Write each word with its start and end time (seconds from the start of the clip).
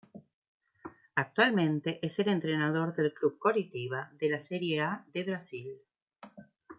Actualmente 1.13 1.99
es 2.01 2.17
el 2.17 2.29
entrenador 2.29 2.95
del 2.95 3.13
club 3.13 3.37
Coritiba 3.37 4.09
de 4.19 4.29
la 4.31 4.39
Serie 4.39 4.81
A 4.81 5.05
de 5.13 5.23
Brasil. 5.25 5.79